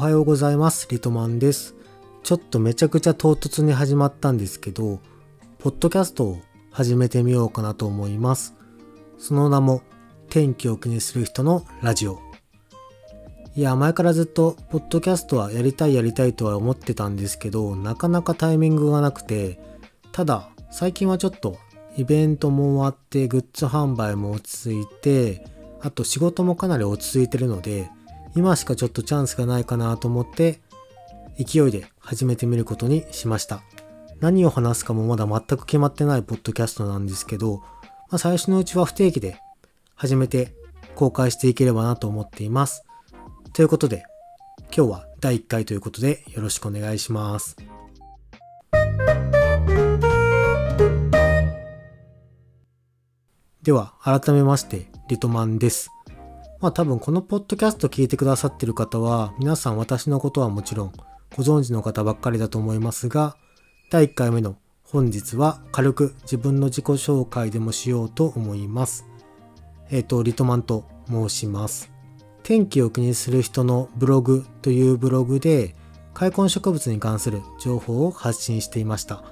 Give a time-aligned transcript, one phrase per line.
[0.00, 0.88] おはようございます。
[0.90, 1.74] リトマンです。
[2.22, 4.98] ちょっとめちゃくちゃ唐突に始まったんですけど、
[5.58, 6.38] ポッドキャストを
[6.70, 8.54] 始めてみようかなと思います。
[9.18, 9.82] その名も、
[10.30, 12.18] 天気を気にする人のラジオ。
[13.54, 19.60] いや、前からずっと、ポッドキャストはやりたいやりたいとは思ってたんですけど、なかなかタイミングがなくて、
[20.12, 21.58] ただ、最近はちょっと、
[21.98, 25.44] イベントも終わって、グッズ販売も落ち着いて、
[25.82, 27.90] あと仕事もかなり落ち着いてるので、
[28.36, 30.60] 今しかちょっとチャンスがないかなと思って、
[31.38, 33.62] 勢いで始めてみることにしました。
[34.20, 37.58] 何を話すかもまだ全く決まってないポッドキャストなんですけど、
[38.10, 39.40] まあ、最初のうちは不定期で
[39.94, 40.52] 始めて
[40.94, 42.84] 公開していければなと思っています。
[43.52, 44.04] ということで、
[44.76, 47.56] 今日は第1回ということでよろしくお願いします。
[53.62, 55.90] では、改めまして、リトマンです。
[56.60, 60.92] まあ多分このポッドキャスト聞いてくださってる方は、皆さん私のことはもちろん
[61.34, 63.36] ご存知の方ばっかりだと思いますが、
[63.90, 69.06] 第1回目の本日は軽く自分の自己紹介でもしようと思います。
[69.90, 71.90] えっ、と、リトマンと申します。
[72.42, 75.74] 天気を気にする人のブログというブログで、
[76.12, 79.22] 開墾植物に関する情報を発信していました。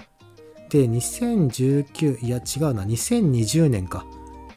[0.71, 4.07] で、2019、いや違うな、2020年か。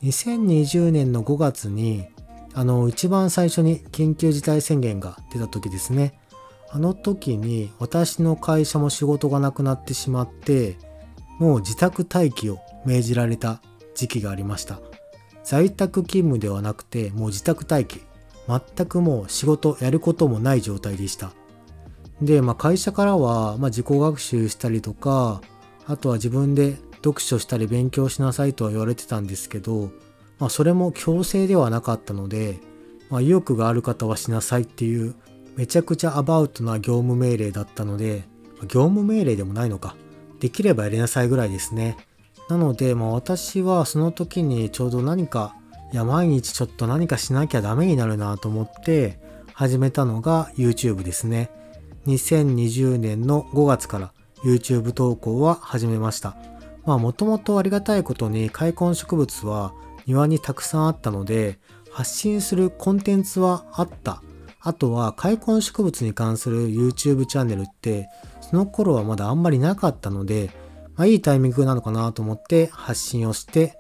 [0.03, 2.07] 2020年の5月に、
[2.53, 6.19] あの、一番最初に緊急事態宣言が出た時ですね。
[6.69, 10.77] あの時に私の会社も仕事がなくなってしまって、
[11.39, 13.61] もう自宅待機を命じられた
[13.95, 14.79] 時期がありました。
[15.43, 18.01] 在宅勤務ではなくて、もう自宅待機。
[18.47, 21.31] 全くもう仕事やることもない状態でした。
[22.21, 25.41] で、まあ会社からは、まあ自己学習したりとか、
[25.87, 29.91] あとは自分で読書したり勉強しなさいとは言われてたんですけど、
[30.41, 32.59] まあそれも強制ではなかったので、
[33.11, 35.13] まあ意欲がある方はしなさいっていう
[35.55, 38.23] めちゃくちゃアバウトな業務命令だったので、
[38.63, 39.95] 業務命令でもないのか。
[40.39, 41.95] できればやりなさいぐらいですね。
[42.49, 45.55] なので、まあ私はその時にちょうど何か、
[45.93, 49.19] いや毎日ちょっと何かしなきゃダメになるなと思って
[49.53, 51.51] 始めたのが YouTube ですね。
[52.07, 54.11] 2020年の5月から
[54.43, 56.35] YouTube 投稿は始めました。
[56.83, 59.73] まあもともとありがたいことに開墾植物は
[60.07, 61.59] 庭にたくさんあったので
[61.91, 64.21] 発信するコンテンツはあった。
[64.63, 68.09] あとは開墾植物に関する YouTube チャンネルって
[68.41, 70.51] その頃はまだあんまりなかったので、
[70.95, 73.75] まあ、いいタイミングなのかなと思って発信をして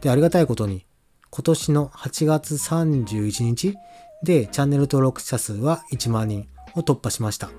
[0.00, 0.86] でありがたいことに
[1.30, 3.74] 今年の8月31日
[4.22, 7.50] でチャンネル登録者数は1万人を突破しました。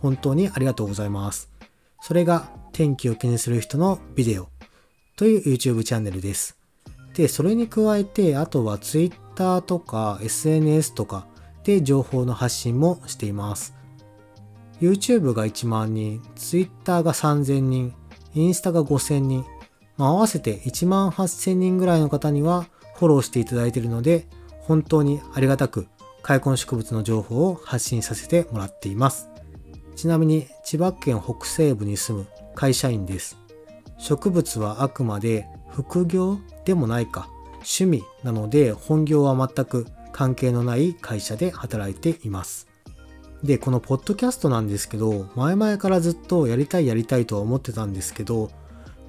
[0.00, 1.50] 本当にありがとうございます。
[2.00, 4.48] それが天気を気にする人のビデオ
[5.16, 6.63] という YouTube チャンネルです。
[7.14, 11.26] で、それに加えて、あとは Twitter とか SNS とか
[11.62, 13.74] で情報の発信もしています。
[14.80, 17.94] YouTube が1万人、Twitter が3000人、
[18.34, 19.44] インスタが5000人、
[19.96, 22.66] ま、合わせて1万8000人ぐらいの方には
[22.96, 24.26] フォローしていただいているので、
[24.62, 25.86] 本当にありがたく
[26.22, 29.28] 開墾植物の情報を発信させてもらっています。
[29.94, 33.36] ちなみに千葉県北西部に住む会社員です。
[33.98, 42.68] 植物はあくまで副業でもないか趣味なので本業は全く関係のない会社で働いています。
[43.42, 48.50] で、このポッドキャストなんですけど、前々からずっとやりたいやりたいとは思ってたんですけど、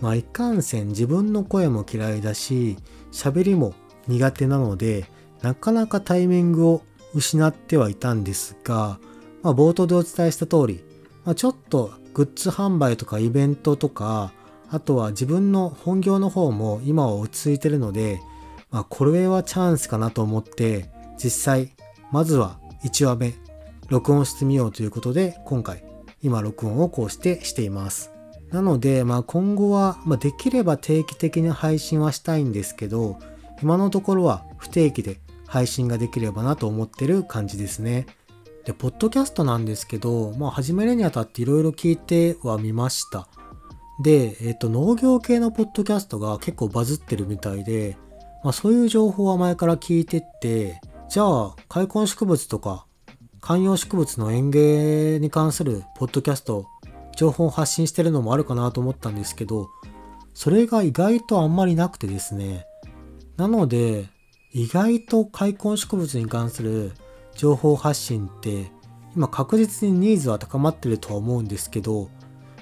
[0.01, 2.75] まあいかんせん自分の声も嫌いだし、
[3.11, 3.75] 喋りも
[4.07, 5.05] 苦手なので、
[5.41, 6.81] なかなかタイミングを
[7.13, 8.99] 失ってはいたんですが、
[9.41, 10.83] まあ、冒頭でお伝えした通り、
[11.23, 14.33] まあ、ちょっとグッズ販売とかイベントとか、
[14.75, 18.19] あとは自分の本業の方も今は落ち着いてるので、
[18.72, 21.72] まあ、これはチャンスかなと思って、実際、
[22.11, 23.35] まずは1話目、
[23.87, 25.85] 録音してみようということで、今回、
[26.22, 28.11] 今録音をこうしてしています。
[28.51, 33.17] なので、まあ今後は、まあ、できれば定期的に配信はしたいんですけど、
[33.61, 38.07] 今のところは不定期で配信ができればなと思ってる感じですね。
[38.66, 43.29] で、ポッドキャストなんですけど、まあ始めるにあたっていろいろ聞いてはみました。
[44.00, 47.97] で、えっ、と、農業系のポッドキャストが結構バズってるみたいで、
[48.44, 52.86] まあそういう情報は前から聞いてって、じゃあ、開墾植物とか、
[53.40, 56.66] 観葉植物の園芸に関するポッドキャスト、
[57.16, 59.70] 情報を発信してるのもあるかなと思ったんですけど、
[60.34, 62.66] それが意外とあんまりなくてですね。
[63.38, 64.09] なので、
[64.52, 66.94] 意外と開墾植物に関する
[67.36, 68.72] 情報発信って、
[69.16, 72.09] 今確実にニーズは高まってるとは思うんですけど、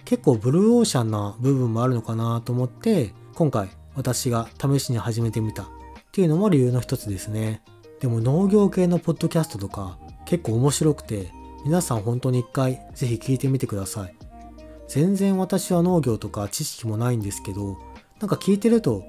[0.05, 5.67] 結構ブルーオーシャンな部分もあるのかなと思って、今回私が試しに始めてみたっ
[6.11, 7.61] ていうのも理由の一つですね。
[7.99, 11.31] でも農業系のポッドキャストとか結構面白くて、
[11.65, 14.15] 皆さん本当に一回ぜひ聞いてみてください。
[14.87, 17.77] 全然私は農業とか知識もないんですけど、
[18.19, 19.05] なんか聞いてると、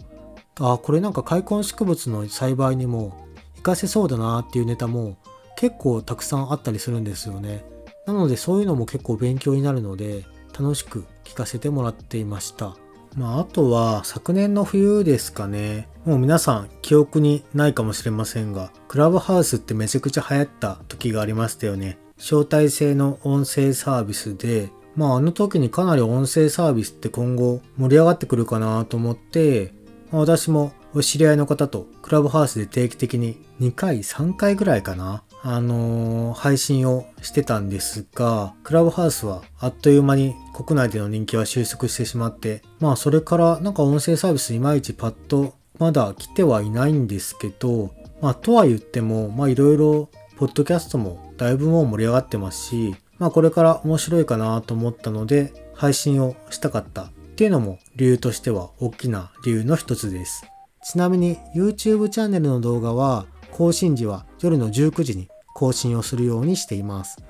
[0.60, 3.16] ああ、これなんか開墾植物の栽培にも
[3.54, 5.16] 活かせそうだなっていうネタも
[5.56, 7.64] 結構たくさんあったりするんですよね。
[8.06, 10.24] なのでそういうのも結構勉強になるので
[10.58, 12.76] 楽しく聞かせてもらっていました。
[13.16, 15.88] まああとは昨年の冬ですかね。
[16.04, 21.98] もう皆さん記憶にないかもしれませんが、クラブハウスってめちゃくちゃ流行った時がありましたよね。
[22.18, 29.72] 招待制の音声サービスで、まああの時にかなり音声サービスって今後盛り上がってくるかなと思って、
[30.10, 60.44] まあ、私もお知り合いの方とクラブハウスで定期的に2回3回ぐらいかなあのー、配信をしてたんですが、クラブハウスはあっという間に国内での人気は収束してしまって、まあそれからなんか音声サービスいまいちパッとまだ来てはいないんですけど、まあとは言っても、まあいろいろポッドキャストもだいぶもう盛り上がってますし、まあこれから面白いかなと思ったので配信をしたかったっていうのも理由としては大きな理由の一つです。
[60.84, 67.24] ちなみに YouTube チャンネルの動画は更新時は夜の19時に更新をするようにしています。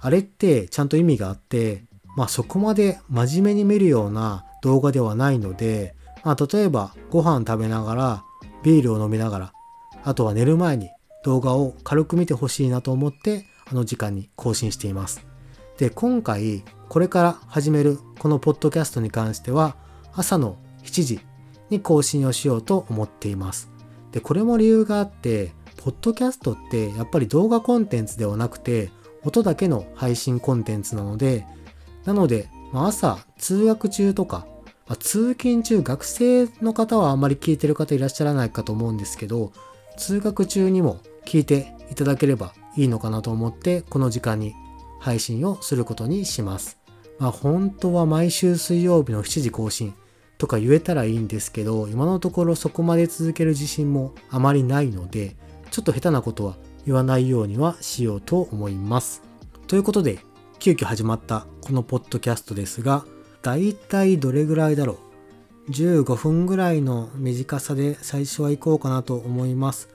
[0.00, 1.84] あれってちゃんと意味があって、
[2.18, 5.94] まあそこまで真面目に見るような動画ではないので、
[6.24, 8.24] まあ例えばご飯食べながら
[8.64, 9.52] ビールを飲みながら、
[10.02, 10.90] あとは寝る前に
[11.22, 15.24] 動画を軽く見てほしいなと思ってあの時間に更新しています。
[15.78, 19.76] で、今回これから始めるこのポッドキャストに関しては
[20.12, 21.20] 朝の7時
[21.70, 23.70] に更新をしようと思っています。
[24.10, 28.90] で、これも理由があって、ポッドキャストってやっぱり動画コンテンツではなくて、
[29.22, 31.46] 音だけの配信コンテンツなので、
[32.08, 34.46] なので、まあ、朝通学中とか、
[34.86, 39.52] まあ、通勤中学生の方はあんまり聞いてる方いらっしゃらないかと思うんですけど、
[39.98, 44.54] 通学中にも聞いていただければいいのかなと思って、この時間に
[45.00, 46.78] 配信をすることにします。
[47.18, 49.92] まあ本当は毎週水曜日の7時更新
[50.38, 55.36] とか言えたらいいんですけど、今のところそこまで続ける自信もあまりないので、
[55.70, 56.56] ちょっと下手なことは
[56.86, 59.20] 言わないようにはしようと思います。
[59.66, 60.20] ということで、
[60.58, 63.04] 急遽始まったこのポッドキャストですが、
[63.42, 64.98] だいたいどれぐらいだろ
[65.68, 69.88] う ?15 分ぐらいの短さで最初は行こうかなと思います。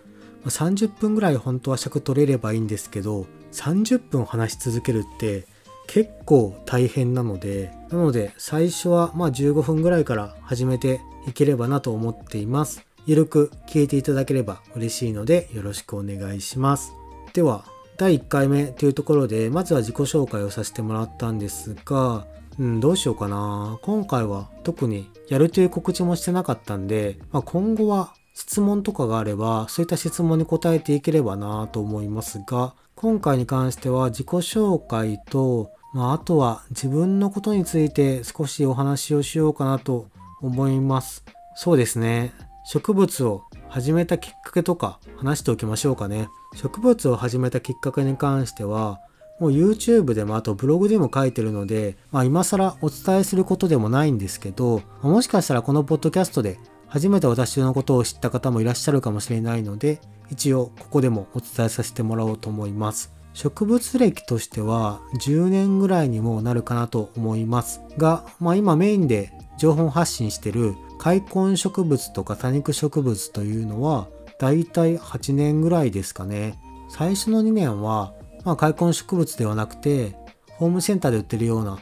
[0.46, 5.46] 30分ぐらい本当は尺取れればいいんですけど、30分話し続けるって
[5.88, 12.86] 結構大変なので、なので最初はまあ15分ぐらいから始めていければなと思っています。
[13.06, 16.94] ゆるく聞いていただければ嬉しいのでよろしくお願いします。
[17.34, 17.66] では、
[17.98, 22.26] 第1回目というところで、まずは自己紹介をさせてもらったんですが、
[22.60, 23.80] うん、どうしようかな。
[23.82, 40.08] 今回は特にやるという告知もしてなかったんで、まあ、今後は質問とかがあれば、そういった質問に答えていければなと思いますが、今回に関しては自己紹介と、まあ、あとは自分のことについて少しお話をしようかなと
[40.42, 41.24] 思います。
[41.56, 42.34] そうですね。
[42.66, 46.30] 植物を始めたきっかけとか話しておきましょうかね。
[46.54, 49.00] 植物を始めたきっかけに関しては、
[49.40, 60.00] もう YouTube でもあとブログでも書いてるので、まあ今更お伝えすることでもないんですけど、もしかしたらこのポッドキャストで初めて私のことを知った方もいらっしゃるかもしれないので、
[60.30, 63.12] 一応ここでもお伝えさせてもらおうと思います。
[63.34, 74.08] 植物歴としては10年ぐらいにもなるかなと思いますが、まあ今メインで情報発信してる開墾植物とか多肉植物というのは
[74.40, 76.58] だいたい8年ぐらいですかね。
[76.88, 78.14] 最初の2年は、
[78.46, 80.16] まあ、開墾植物ではなくて
[80.48, 81.78] ホームセンターで売ってるような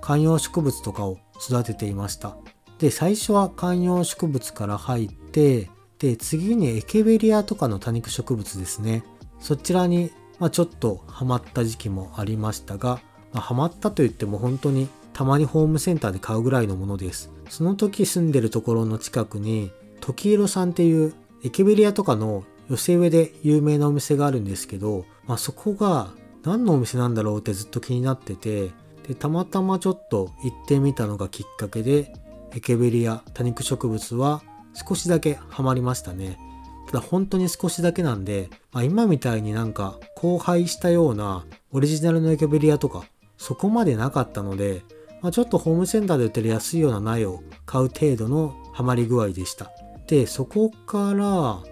[0.00, 2.38] 観葉植物とかを育てていました。
[2.78, 9.04] で、最初は観葉植物から入って、で、次にエケベリアとかの多肉植物ですね。
[9.38, 13.00] そちらに、まあ、ちょっとハマった時期もありましたが、
[13.34, 17.30] まあ、ハマったと言っても本当にたまにホームセンターで買うぐらいのものです。
[17.52, 21.12] その時住んでるところの近くに、時色さんっていう
[21.44, 28.70] エケベリアとかの寄せ植えで有名なお店があるんですけど、まあ、そこが何のお店なんだろうってずっと気になってて、
[29.06, 32.14] で、たまたまちょっと行ってみたのがきっかけで、
[32.54, 34.42] エケベリア多肉植物は
[34.72, 36.38] 少しだけハマりましたね。
[36.86, 43.04] ただ本当に少しだけなんで、まあ、今みたいになんか荒廃したようなオリジナルのエケベリアとか
[43.36, 44.84] そこまでなかったので、
[45.22, 49.70] まあ、ちょっとホームセンターで売ってる安いような苗を買う程度のハマり具合でした。
[50.08, 51.62] で、そこから、ま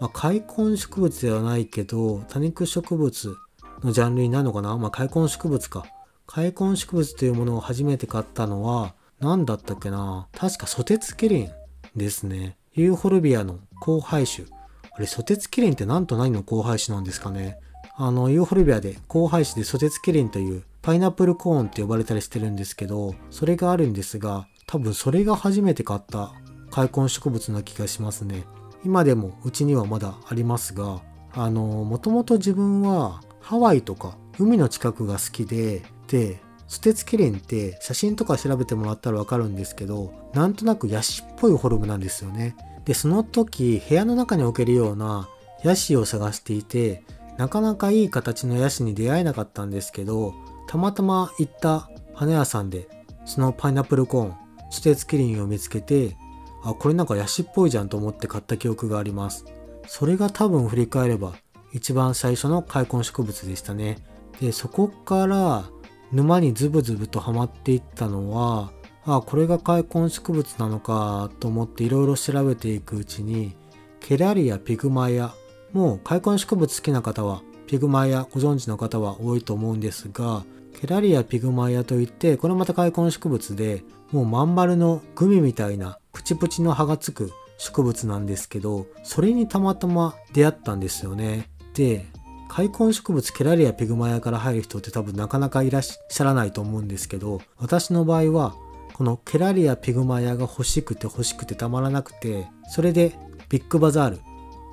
[0.00, 3.36] あ、開墾植物ではないけど、多肉植物
[3.82, 4.76] のジャンルになるのかな？
[4.78, 5.84] まあ、開墾植物か。
[6.26, 10.26] 開墾植物というものを初めて買ったのは、何だったっけな？
[10.34, 11.50] 確かソテツキリン
[11.94, 12.56] ですね。
[12.72, 14.48] ユーフォルビアの交配種。
[14.92, 17.58] あれ、ソテツキリンって何と何の交配種なんですかね？
[17.96, 26.34] あの、ユーフォルビアで交配種でソテツキリンというパイナップルコーンって呼ばれたりしてるんですけど、それがあるんですが、多分それが初めて買った
[26.70, 28.44] 開墾植物な気がしますね。
[28.84, 31.00] 今でもうちにはまだありますが、
[31.32, 42.56] あの、もともと自分はハワイとか海の近くが好きで、で、ステツキリンって写真とか調べてもらったらわかるんですけど、なんとなくヤシっぽいフォルムなんですよね。
[42.84, 45.30] で、その時部屋の中に置けるような
[45.62, 47.04] ヤシを探していて、
[47.38, 50.34] なかなかいい形のヤシに出会えなかったんですけど、
[50.66, 52.88] たまたま行った花屋さんで、
[53.24, 54.34] そのパイナップルコーン、
[54.70, 56.16] ステツキリンを見つけて、
[56.62, 59.44] あ、これなんかヤシっぽいじゃんと思って買った記憶があります。
[59.86, 61.34] それが多分振り返れば
[61.72, 63.98] 一番最初の開墾植物でしたね。
[64.40, 65.64] で、そこから
[66.12, 68.70] 沼にズブズブとハマっていったのは、
[69.04, 73.56] あ、これが開墾植物なのかと思っていろいろ調べていくうちに、
[74.00, 75.34] ケラリアピグマヤ、
[75.72, 80.44] もう開墾植物好きな方は、ピグマヤご存知の方は多いと思うんですが、
[80.84, 91.48] ケラリアピグマヤといって、これまた開墾植物で、もうまん丸のグミみたいなプチプチの葉がつく植物なんですけど、それにたまたま出会ったんですよね。
[91.72, 92.04] で、
[92.50, 98.54] 開墾植物ケラリアピグマヤから入る人って多分なかなかいらっしゃらないと思うんですけど、私の場合は、
[98.92, 104.20] このケラリアピグマヤが欲しくて欲しくてたまらなくて、それでビッグバザール、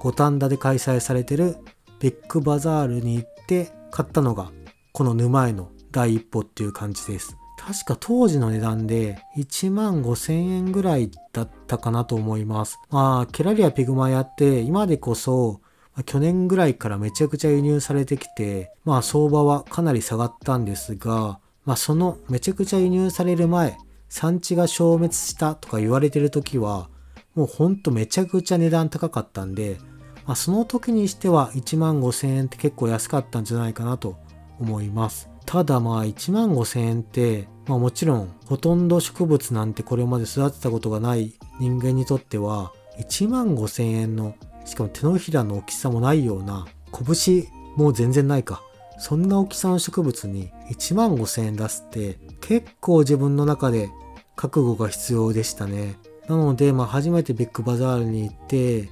[0.02, 1.56] 五反田で開催されてる
[2.02, 4.52] ビッグバザールに行って買ったのが、
[4.92, 7.38] この沼への第一歩っていう感じです。
[7.58, 12.80] 確か当時の値段で1万5千円ぐらいだったかなと思います。
[12.90, 15.62] まあ、ケラリアピグマヤって今でこそ、
[16.06, 23.78] 去年ぐらいからめちゃくちゃ輸入されてきて、まあ相場はかなり下がったんですが、まあそのめちゃくちゃ輸入される前、
[24.10, 26.90] 産地が消滅したとか言われてる時は、
[27.36, 29.78] もうほんとめちゃくちゃ値段高かったんで、
[30.26, 34.18] まあその時にしては1万5千円って結構安かったんじゃないかなと
[34.60, 35.31] 思います。
[35.52, 48.64] ただまあ1万5千円って、まあもちろんほとんど植物なんてこれまで育てたことがない人間にとっては1万5千円のしかも手のひらの大きさもないような拳もう全然ないか。
[48.98, 53.90] そんな大きさの植物に1万5千円出すって結構自分の中で
[54.38, 55.98] 覚悟が必要でしたね。
[56.30, 58.90] なのでまあ初めてビッグバザールに行って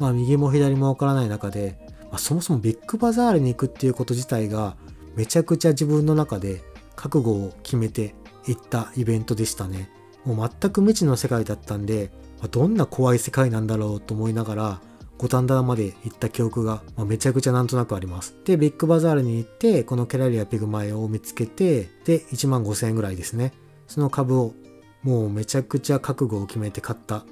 [0.00, 1.78] まあ右も左もわからない中で、
[2.10, 4.76] まあ、そもそもビッグバザールに行くっていうこと自体が
[5.20, 6.62] めちゃくちゃ自分の中で
[6.96, 8.14] 覚悟を決めて
[8.48, 9.90] いったイベントでしたね。
[10.24, 12.10] もう全く未知の世界だったんで、
[12.50, 14.80] どんな怖い世界なんだろうと思いながら、
[15.18, 18.34] 五反田まで行った記憶が、まめちゃくちゃなんとなくあります。
[18.46, 23.52] で、ビッグバザールに行って、このケラリアピグマエを見つけて、で、1万5000円ぐらいですね。
[23.88, 24.54] その株を
[25.02, 27.26] もうめちゃくちゃ覚悟を決めて買った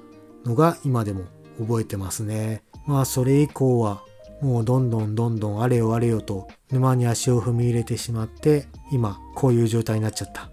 [0.45, 1.25] のが今でも
[1.59, 2.62] 覚えてますね。
[2.87, 4.02] まあそれ以降は
[4.40, 10.50] もうどんどんどんどんあれよあれよと沼に足を踏み入れてしまって今こういう状態になっちゃったっ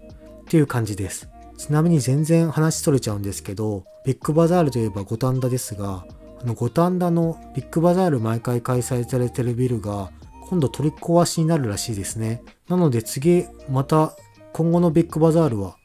[0.48, 1.28] ていう感じです。
[1.56, 6.04] ちなみに全然話それちゃうんですけどビッグバザールといえば五反田ですが
[6.40, 10.10] あの五反田のビッグバザール毎回開催されてるビルが
[10.48, 12.42] 今度取り壊しになるらしいですね。
[12.68, 14.14] なので次また
[14.52, 15.76] 今後のビッグバザールは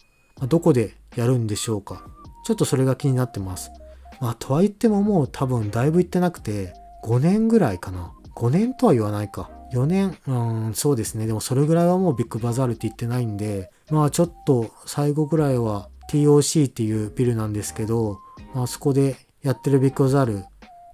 [0.48, 2.04] どこでやるんでしょうか
[2.46, 3.72] ちょっとそれが気になってます。
[4.20, 8.14] まあとは言ってももう多分だいぶ行ってなくて5年ぐらいかな。
[8.36, 9.50] 5年とは言わないか。
[9.74, 10.34] 4年、う
[10.70, 11.28] ん、そうですね。
[11.28, 18.20] でもそれぐらいはもうビッグバザールって言ってないんで、まあちょっと最後ぐらいは TOC っていうビルなんですけど、
[18.54, 20.44] まあそこでやってるビッグバザール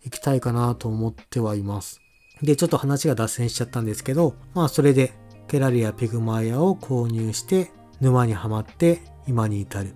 [0.03, 1.99] 行きたいかなと思ってはいます。
[2.41, 5.13] で、ちょっと話が脱線しちゃったんですけど、まあそれで
[5.47, 9.95] ケラリアピグマイアを購入して沼にはまって今に至る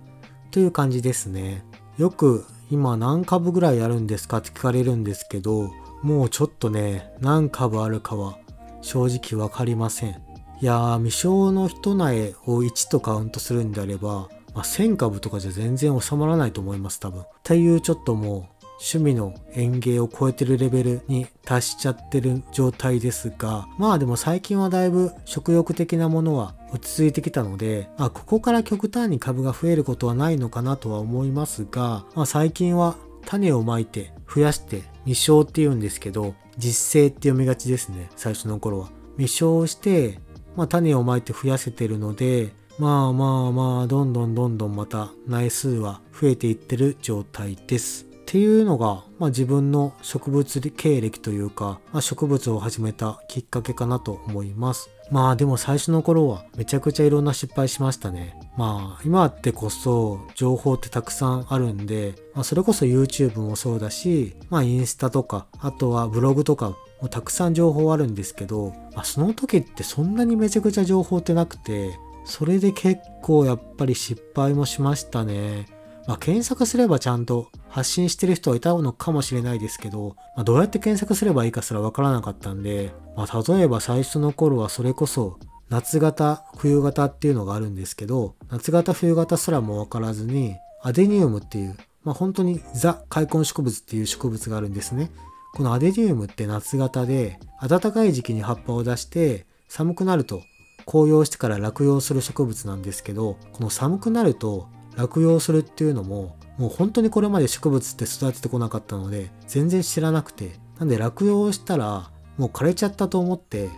[0.50, 1.64] という感じですね。
[1.98, 5.70] よく今何株ぐらいあるんですかって聞かれるんですけど、
[6.02, 8.38] もうちょっとね、何株あるかは
[8.80, 10.10] 正直わかりません。
[10.10, 17.22] いやー、未生の人苗を1とカウントするんであれば、まあ、1000株とかじゃ全然収まらないと思います、多分。
[17.22, 38.90] っていうちょっともう趣味の園芸を超えてるレベルに達しちゃってる状態ですが、まあでも最近はだいぶ食欲的なものは落ち着いてきたので、あ、ここから極端に株が増えることはないのかなとは思いますが、まあ最近は種をまいて増やして未生って言うんですけど、実生って読みがちですね、最初の頃は。
[39.16, 40.18] 未生して、
[40.56, 48.11] まあ、種をまいて増やせてるので、まあまあまあ、どんどんどんどんまた苗数は増えていってる状態です。
[48.32, 54.88] っていうのが、まあ、自分の植物経歴というか、まあ、植物を始めたきっかけかなと思います。
[55.10, 58.34] まあでも最初の頃はめちゃくちゃいろんな失敗しましたね。
[58.56, 75.81] まあ今ってこそ情報ってたくさんあるんで、まあ、それこそ YouTube もそうだし、まあインスタとか、あとはブログとかもたくさん情報あるんですけど、まあ、その時ってそんなにめちゃくちゃ情報ってなくて、それで結構やっぱり失敗もしましたね。
[76.06, 85.38] まあ、検索すればちゃんと発信してる人はいたのかもしれないですけど、まあ、どうやって検索すればいいかすらわからなかったんで、まあ、例えば最初の頃はそれこそ
[85.72, 95.10] 夏型、冬型っていうのがあるんですけど、夏型、冬型すらもわからずに、アデニウムっていう、まあ、本当にザ開墾植物っていう植物があるんですね。
[95.54, 100.42] このアデニウムって夏型で、暖かい時期に葉っぱを出して、寒くなると
[100.84, 113.70] 紅葉してから落葉する植物なんですけど、この寒くなると落葉するっていうのも、もう本当にこれまで植物って育ててこなかったので、全然知らなくて、なんで落葉したら、もう枯れちゃったと思って、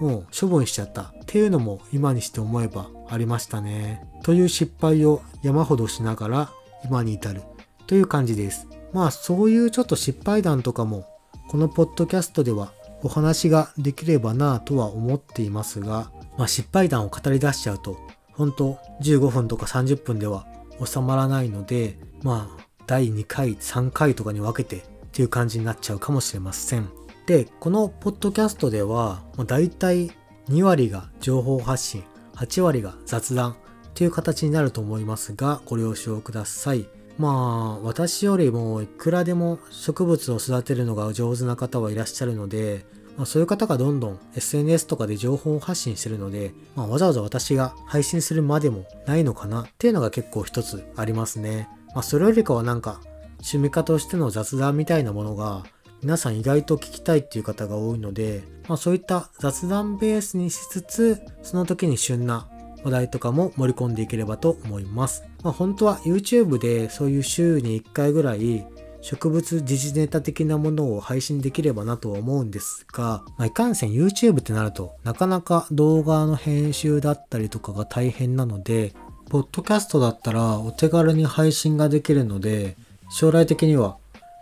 [0.00, 4.04] もう処分しちゃったっていうのも今にして思えばありましたね。
[4.24, 6.50] という失敗を山ほどしながら
[6.84, 7.42] 今に至る
[7.86, 8.66] という感じです。
[8.92, 11.06] まあそういうちょっと失敗談とかも
[11.48, 17.96] このポッドキャストではお話ができればなぁとは思っていますが、まあ、失敗談を語り出しちゃうと、
[18.32, 20.46] 本当15分とか30分では
[20.84, 26.88] 収まらないので、まあ、第2回、3回とかに分けてっていう感じになっちゃうかもしれません。
[27.26, 30.10] で、このポッドキャストでは、まあ、大体
[30.48, 33.54] 2割が情報発信、8割が雑談っ
[33.94, 36.88] ていう形になると思いますが、ご了承ください。
[37.18, 51.68] まあ、私よりもいくらでも植物を育てるのが上手な方はいらっしゃるので、まあ、そういう方がどんどん SNS とかで情報を発信してるので、まあ、わざわざ私が配信するまでもないのかなっていうのが結構一つありますね。
[51.94, 53.00] まあ、それよりかはなんか
[53.34, 55.64] 趣味家としての雑談みたいなものが
[56.02, 62.48] 皆さん意外と聞きたいっていう方が多いので、まあ、そういった雑談ベースにしつつ、その時に旬な
[62.82, 65.22] 話題とかも盛り込んでいければと思います。
[65.44, 68.66] まあ、本当は YouTube でそういう週に1回ぐらい
[69.02, 78.94] 植物時事ネタ的なものを配信できればなとは思うんですが、まあ、いかんせん YouTube ってなるとなかなか動画の編集だったりとかが大変なので、
[79.28, 82.76] ポッドキャストだったらお手軽に配信ができるので、
[83.10, 83.98] 将来的には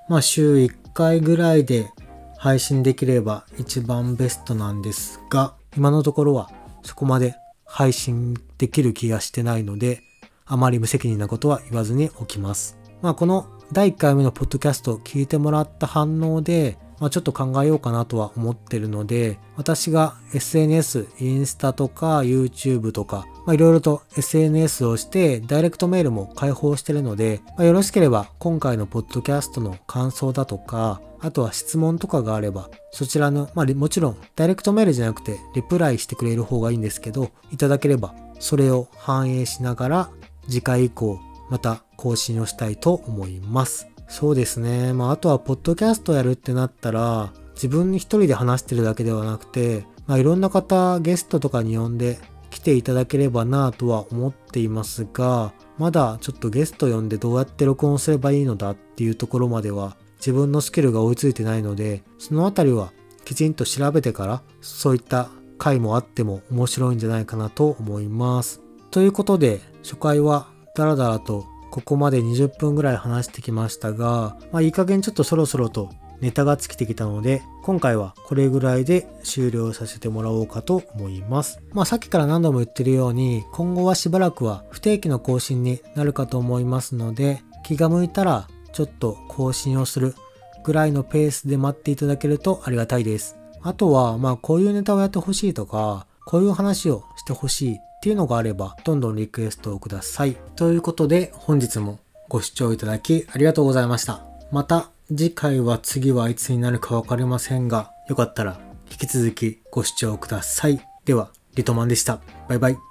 [0.08, 1.90] まあ週1回ぐらいで
[2.36, 6.50] 配信できれば一番ベストなんですが、今のところは
[6.82, 10.02] そこまで配信できる気がしてないので、
[10.44, 12.76] あまり無責任なことは言わずにおきます。
[13.00, 40.10] まあこの第1回目のポッドキャスト聞いてもらった反応で、まあ、ちょっと考えようかなとは思ってるので、私が SNS、インスタとか YouTube とか、まあ、いろいろと SNS をしてダイレクトメールも開放してるので、まあ、よろしければ今回のポッドキャストの感想だとか、あとは質問とかがあれば、そちらの、まあもちろんダイレクトメールじゃなくてリプライしてくれる方がいいんですけど、いただければそれを反映しながら
[40.48, 43.86] 次回以降また更新をしたいと思います。
[44.08, 44.94] そうですね。
[44.94, 62.92] まあ、あとは、ポッドキャストやるってなったら、自分一人で話してるだけではなくて、まあ、いろんな方、ゲストとかに呼んで来ていただければなとは思っていますが、まだちょっとゲスト呼んでどうやって録音すればいいのだっていうところまでは、自分のスキルが追いついてないので、そのあたりは
[63.24, 68.60] きちんと調べてから、そういった回もあっても面白いんじゃないかなと思います。
[68.90, 81.60] ということで、初回はダラダラとここまで20分ぐらい話してきましたが、まあいい加減ちょっとそろそろとネタが尽きてきたので、今回はこれぐらいで終了させてもらおうかと思います。
[81.72, 90.14] まあさっきから何度も言ってるように、今後はしばらくは不定期の更新になるかと思いますので、気が向いたらちょっと更新をする
[90.62, 93.36] ぐらいのペースで待っていただけるとありがたいです。
[93.62, 100.34] あとは、まあこういうネタをやってほしいとか、こういう話をしてほしいっていうのがあれば、どんどんリクエストをください。
[100.56, 101.98] ということで、本日も
[102.30, 104.24] ご視聴いただきありがとうございました。
[104.50, 108.58] また次回は次はいつになるかわかりませんが、よかったら
[108.90, 110.80] 引き続きご視聴ください。
[111.04, 112.20] では、リトマンでした。
[112.48, 112.89] バイバイ。